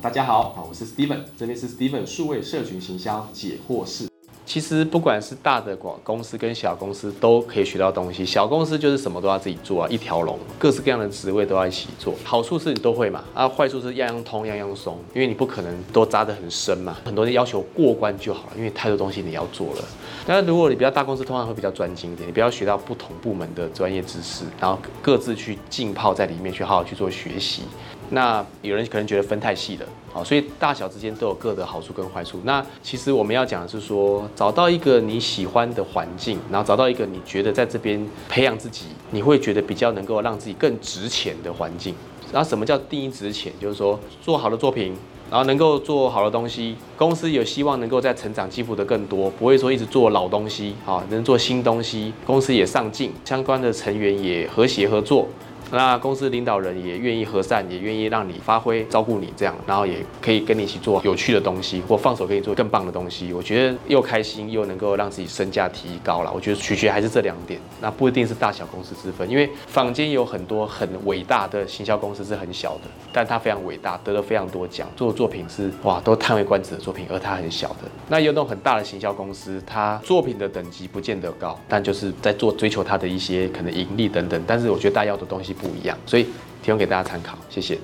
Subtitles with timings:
[0.00, 4.06] 大家好，啊，我是 Steven，这边是 Steven 数位社群行销解惑室。
[4.46, 8.24] 其实不管是大的广公司跟小公司都可以学到东西。
[8.24, 12.14] 小公司就是什么都要自己做啊，一条龙，各式各样的职位都要一起做。
[12.22, 16.96] 好处是你都会嘛，啊，坏处是样样通样样松，因为你不可能都扎得很深嘛。
[17.04, 19.84] 很多人要求过关就好了，因为太多东西你要做了。
[20.24, 27.62] 但是如果你比较大公司，通常会比较专精一点，你不要学到不同部门的专业知识，然后各自去浸泡在里面，去好好去做学习。
[28.10, 32.40] 那有人可能觉得分太细了，好，所以大小之间都有各的好处跟坏处。
[32.44, 41.94] 那其实我们要讲的是说，找到一个你喜欢的环境，然后找到一个你觉得在这边培养自己，你会觉得比较能够让自己更值钱的环境。
[42.32, 43.52] 然后什么叫第一值钱？
[43.60, 44.94] 就是说做好的作品，
[45.30, 55.26] 然后能够做好的东西，公司有希望能够在成长进步的更多，不会说一直做老东西，好，能做新东西，公司也上进，相关的成员也和谐合作。
[55.70, 63.32] 那公司领导人也愿意和善，也愿意让你发挥、照顾你这样，然后也可以跟你一起做有趣的东西，或放手给你做更棒的东西。
[63.32, 66.32] 我觉得又开心又能够让自己身价提高了。
[66.34, 72.82] 我觉得取决还是这两点，那不一定是大小公司之分，因为坊间有很多很伟大的行销公司是很小的，
[73.12, 77.90] 但它非常伟大，得了非常多奖，做的作品是哇都叹为观止的作品，而它很小的。
[78.08, 84.42] 那有那种很大的行销公司，它作品的等级不见得高，但就是在做追求它的一些可能盈利等等。
[84.46, 85.54] 但是我觉得大家要的东西。
[85.60, 86.24] 不一样，所以
[86.62, 87.78] 提供给大家参考，谢谢。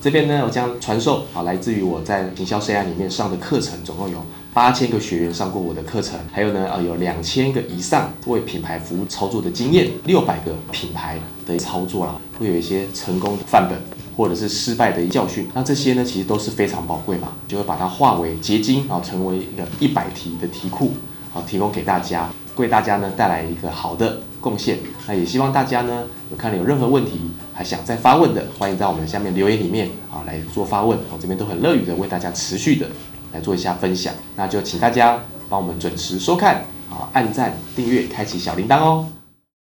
[0.00, 13.76] 这边呢，我将传授啊，来自于我在行销 CI 里面上的课程，总共有八千个学员上过我的课程，还有呢，呃，有两千个以上为品牌服务操作的经验，六百个品牌的操作啦，会有一些成功的范本，
[14.16, 20.92] 或者是失败的教训，那这些呢，其实都是非常宝贵嘛，就会把它化为结晶啊，成为一个一百题的题库，
[21.32, 22.30] 好，提供给大家。
[22.56, 32.86] 为大家呢带来一个好的贡献，那也希望大家呢有看了有任何问题还想再发问的，欢迎在我们下面留言里面啊来做发问，我这边都很乐于的为大家持续的
[33.32, 39.06] 来做一下分享，那就请大家帮我们准时收看啊，按赞、订阅、开启小铃铛哦。